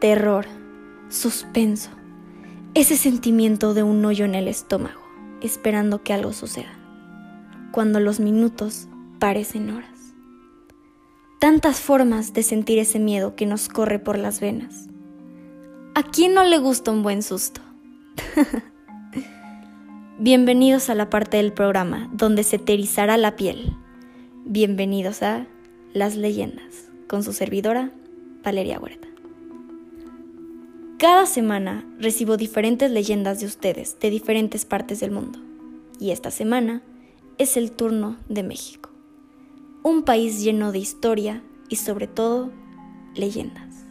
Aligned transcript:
terror, 0.00 0.46
suspenso, 1.10 1.90
ese 2.74 2.96
sentimiento 2.96 3.74
de 3.74 3.82
un 3.82 4.02
hoyo 4.04 4.24
en 4.24 4.34
el 4.34 4.48
estómago, 4.48 5.02
esperando 5.42 6.02
que 6.02 6.14
algo 6.14 6.32
suceda, 6.32 6.72
cuando 7.70 8.00
los 8.00 8.18
minutos 8.18 8.88
parecen 9.18 9.70
horas. 9.70 10.14
Tantas 11.38 11.80
formas 11.80 12.32
de 12.32 12.42
sentir 12.42 12.78
ese 12.78 12.98
miedo 12.98 13.36
que 13.36 13.44
nos 13.44 13.68
corre 13.68 13.98
por 13.98 14.18
las 14.18 14.40
venas. 14.40 14.88
¿A 15.94 16.02
quién 16.02 16.32
no 16.32 16.44
le 16.44 16.58
gusta 16.58 16.90
un 16.90 17.02
buen 17.02 17.22
susto? 17.22 17.60
Bienvenidos 20.18 20.88
a 20.88 20.94
la 20.94 21.10
parte 21.10 21.36
del 21.36 21.52
programa 21.52 22.08
donde 22.12 22.42
se 22.42 22.58
terizará 22.58 23.18
la 23.18 23.36
piel. 23.36 23.76
Bienvenidos 24.46 25.22
a 25.22 25.46
Las 25.92 26.16
Leyendas 26.16 26.88
con 27.06 27.22
su 27.22 27.32
servidora, 27.34 27.90
Valeria 28.42 28.78
Huerta. 28.78 29.09
Cada 31.00 31.24
semana 31.24 31.82
recibo 31.98 32.36
diferentes 32.36 32.90
leyendas 32.90 33.40
de 33.40 33.46
ustedes 33.46 33.98
de 34.00 34.10
diferentes 34.10 34.66
partes 34.66 35.00
del 35.00 35.10
mundo. 35.10 35.38
Y 35.98 36.10
esta 36.10 36.30
semana 36.30 36.82
es 37.38 37.56
el 37.56 37.72
turno 37.72 38.18
de 38.28 38.42
México. 38.42 38.90
Un 39.82 40.02
país 40.02 40.42
lleno 40.44 40.72
de 40.72 40.78
historia 40.78 41.42
y 41.70 41.76
sobre 41.76 42.06
todo 42.06 42.50
leyendas. 43.14 43.86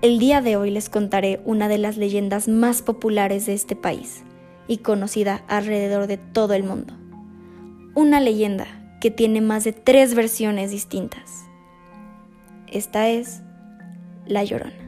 El 0.00 0.18
día 0.18 0.40
de 0.40 0.56
hoy 0.56 0.70
les 0.70 0.88
contaré 0.88 1.42
una 1.44 1.68
de 1.68 1.76
las 1.76 1.98
leyendas 1.98 2.48
más 2.48 2.80
populares 2.80 3.44
de 3.44 3.52
este 3.52 3.76
país 3.76 4.22
y 4.68 4.78
conocida 4.78 5.44
alrededor 5.48 6.06
de 6.06 6.16
todo 6.16 6.54
el 6.54 6.64
mundo. 6.64 6.94
Una 7.94 8.20
leyenda 8.20 8.66
que 9.02 9.10
tiene 9.10 9.42
más 9.42 9.64
de 9.64 9.74
tres 9.74 10.14
versiones 10.14 10.70
distintas. 10.70 11.44
Esta 12.68 13.10
es 13.10 13.42
La 14.24 14.42
Llorona. 14.42 14.85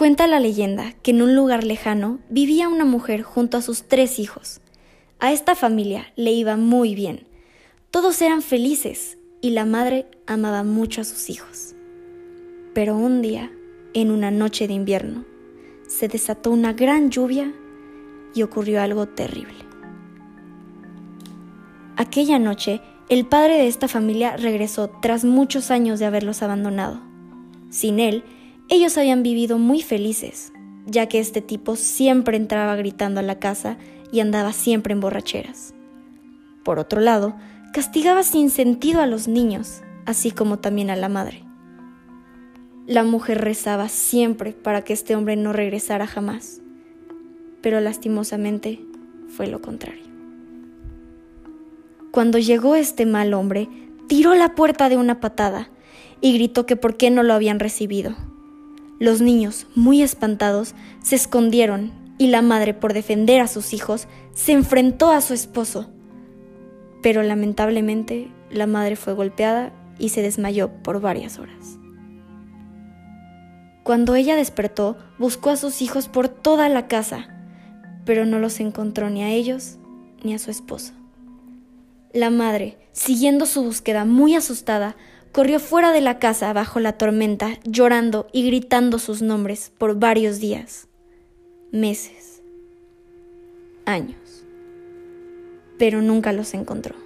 Cuenta 0.00 0.26
la 0.26 0.40
leyenda 0.40 0.94
que 1.02 1.10
en 1.10 1.20
un 1.20 1.36
lugar 1.36 1.62
lejano 1.62 2.20
vivía 2.30 2.70
una 2.70 2.86
mujer 2.86 3.20
junto 3.20 3.58
a 3.58 3.60
sus 3.60 3.82
tres 3.82 4.18
hijos. 4.18 4.62
A 5.18 5.30
esta 5.30 5.54
familia 5.54 6.10
le 6.16 6.32
iba 6.32 6.56
muy 6.56 6.94
bien. 6.94 7.26
Todos 7.90 8.22
eran 8.22 8.40
felices 8.40 9.18
y 9.42 9.50
la 9.50 9.66
madre 9.66 10.06
amaba 10.26 10.62
mucho 10.62 11.02
a 11.02 11.04
sus 11.04 11.28
hijos. 11.28 11.74
Pero 12.72 12.96
un 12.96 13.20
día, 13.20 13.52
en 13.92 14.10
una 14.10 14.30
noche 14.30 14.66
de 14.66 14.72
invierno, 14.72 15.26
se 15.86 16.08
desató 16.08 16.50
una 16.50 16.72
gran 16.72 17.10
lluvia 17.10 17.52
y 18.34 18.40
ocurrió 18.40 18.80
algo 18.80 19.06
terrible. 19.06 19.66
Aquella 21.98 22.38
noche, 22.38 22.80
el 23.10 23.26
padre 23.26 23.58
de 23.58 23.66
esta 23.66 23.86
familia 23.86 24.38
regresó 24.38 24.88
tras 25.02 25.26
muchos 25.26 25.70
años 25.70 25.98
de 26.00 26.06
haberlos 26.06 26.42
abandonado. 26.42 27.02
Sin 27.68 28.00
él, 28.00 28.24
ellos 28.70 28.96
habían 28.96 29.22
vivido 29.22 29.58
muy 29.58 29.82
felices, 29.82 30.52
ya 30.86 31.08
que 31.08 31.18
este 31.18 31.42
tipo 31.42 31.76
siempre 31.76 32.36
entraba 32.36 32.76
gritando 32.76 33.20
a 33.20 33.24
la 33.24 33.38
casa 33.38 33.76
y 34.12 34.20
andaba 34.20 34.52
siempre 34.52 34.92
en 34.94 35.00
borracheras. 35.00 35.74
Por 36.64 36.78
otro 36.78 37.00
lado, 37.00 37.34
castigaba 37.72 38.22
sin 38.22 38.48
sentido 38.48 39.00
a 39.00 39.06
los 39.06 39.26
niños, 39.26 39.82
así 40.06 40.30
como 40.30 40.60
también 40.60 40.88
a 40.88 40.96
la 40.96 41.08
madre. 41.08 41.42
La 42.86 43.02
mujer 43.02 43.40
rezaba 43.40 43.88
siempre 43.88 44.52
para 44.52 44.82
que 44.82 44.92
este 44.92 45.16
hombre 45.16 45.34
no 45.34 45.52
regresara 45.52 46.06
jamás, 46.06 46.62
pero 47.60 47.80
lastimosamente 47.80 48.80
fue 49.28 49.48
lo 49.48 49.60
contrario. 49.60 50.04
Cuando 52.12 52.38
llegó 52.38 52.76
este 52.76 53.04
mal 53.04 53.34
hombre, 53.34 53.68
tiró 54.08 54.34
la 54.34 54.54
puerta 54.54 54.88
de 54.88 54.96
una 54.96 55.20
patada 55.20 55.70
y 56.20 56.34
gritó 56.34 56.66
que 56.66 56.76
por 56.76 56.96
qué 56.96 57.10
no 57.10 57.22
lo 57.22 57.34
habían 57.34 57.58
recibido. 57.60 58.14
Los 59.00 59.22
niños, 59.22 59.66
muy 59.74 60.02
espantados, 60.02 60.74
se 61.02 61.16
escondieron 61.16 61.90
y 62.18 62.26
la 62.26 62.42
madre, 62.42 62.74
por 62.74 62.92
defender 62.92 63.40
a 63.40 63.48
sus 63.48 63.72
hijos, 63.72 64.06
se 64.34 64.52
enfrentó 64.52 65.10
a 65.10 65.22
su 65.22 65.32
esposo. 65.32 65.88
Pero 67.02 67.22
lamentablemente 67.22 68.30
la 68.50 68.66
madre 68.66 68.96
fue 68.96 69.14
golpeada 69.14 69.72
y 69.98 70.10
se 70.10 70.20
desmayó 70.20 70.70
por 70.82 71.00
varias 71.00 71.38
horas. 71.38 71.78
Cuando 73.84 74.16
ella 74.16 74.36
despertó, 74.36 74.98
buscó 75.18 75.48
a 75.48 75.56
sus 75.56 75.80
hijos 75.80 76.08
por 76.08 76.28
toda 76.28 76.68
la 76.68 76.86
casa, 76.86 77.28
pero 78.04 78.26
no 78.26 78.38
los 78.38 78.60
encontró 78.60 79.08
ni 79.08 79.22
a 79.22 79.30
ellos 79.30 79.78
ni 80.22 80.34
a 80.34 80.38
su 80.38 80.50
esposo. 80.50 80.92
La 82.12 82.28
madre, 82.28 82.76
siguiendo 82.92 83.46
su 83.46 83.62
búsqueda 83.62 84.04
muy 84.04 84.34
asustada, 84.34 84.94
corrió 85.32 85.60
fuera 85.60 85.92
de 85.92 86.00
la 86.00 86.18
casa 86.18 86.52
bajo 86.52 86.80
la 86.80 86.94
tormenta, 86.94 87.58
llorando 87.64 88.26
y 88.32 88.46
gritando 88.46 88.98
sus 88.98 89.22
nombres 89.22 89.72
por 89.78 89.98
varios 89.98 90.40
días, 90.40 90.88
meses, 91.70 92.42
años, 93.84 94.44
pero 95.78 96.02
nunca 96.02 96.32
los 96.32 96.54
encontró. 96.54 96.96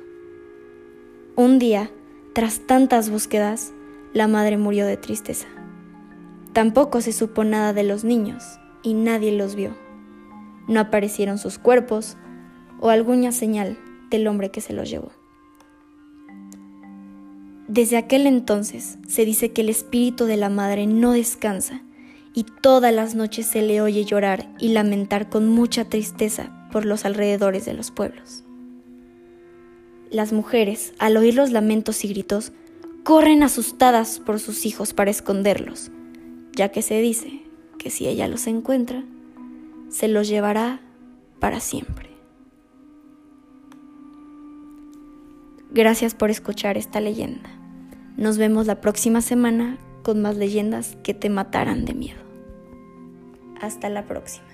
Un 1.36 1.58
día, 1.58 1.90
tras 2.32 2.60
tantas 2.60 3.10
búsquedas, 3.10 3.72
la 4.12 4.28
madre 4.28 4.56
murió 4.56 4.86
de 4.86 4.96
tristeza. 4.96 5.48
Tampoco 6.52 7.00
se 7.00 7.12
supo 7.12 7.42
nada 7.42 7.72
de 7.72 7.82
los 7.82 8.04
niños 8.04 8.44
y 8.82 8.94
nadie 8.94 9.32
los 9.32 9.56
vio. 9.56 9.76
No 10.68 10.80
aparecieron 10.80 11.38
sus 11.38 11.58
cuerpos 11.58 12.16
o 12.80 12.90
alguna 12.90 13.32
señal 13.32 13.76
del 14.10 14.28
hombre 14.28 14.50
que 14.50 14.60
se 14.60 14.72
los 14.72 14.88
llevó. 14.88 15.10
Desde 17.68 17.96
aquel 17.96 18.26
entonces 18.26 18.98
se 19.08 19.24
dice 19.24 19.52
que 19.52 19.62
el 19.62 19.70
espíritu 19.70 20.26
de 20.26 20.36
la 20.36 20.50
madre 20.50 20.86
no 20.86 21.12
descansa 21.12 21.82
y 22.34 22.44
todas 22.44 22.92
las 22.92 23.14
noches 23.14 23.46
se 23.46 23.62
le 23.62 23.80
oye 23.80 24.04
llorar 24.04 24.52
y 24.58 24.68
lamentar 24.68 25.30
con 25.30 25.48
mucha 25.48 25.84
tristeza 25.84 26.68
por 26.70 26.84
los 26.84 27.04
alrededores 27.04 27.64
de 27.64 27.72
los 27.72 27.90
pueblos. 27.90 28.44
Las 30.10 30.32
mujeres, 30.32 30.92
al 30.98 31.16
oír 31.16 31.34
los 31.34 31.52
lamentos 31.52 32.04
y 32.04 32.08
gritos, 32.08 32.52
corren 33.02 33.42
asustadas 33.42 34.20
por 34.20 34.40
sus 34.40 34.66
hijos 34.66 34.92
para 34.92 35.10
esconderlos, 35.10 35.90
ya 36.52 36.70
que 36.70 36.82
se 36.82 37.00
dice 37.00 37.42
que 37.78 37.90
si 37.90 38.08
ella 38.08 38.28
los 38.28 38.46
encuentra, 38.46 39.04
se 39.88 40.08
los 40.08 40.28
llevará 40.28 40.80
para 41.38 41.60
siempre. 41.60 42.03
Gracias 45.74 46.14
por 46.14 46.30
escuchar 46.30 46.76
esta 46.76 47.00
leyenda. 47.00 47.50
Nos 48.16 48.38
vemos 48.38 48.66
la 48.66 48.80
próxima 48.80 49.20
semana 49.20 49.76
con 50.04 50.22
más 50.22 50.36
leyendas 50.36 50.96
que 51.02 51.14
te 51.14 51.28
matarán 51.28 51.84
de 51.84 51.94
miedo. 51.94 52.20
Hasta 53.60 53.88
la 53.88 54.06
próxima. 54.06 54.53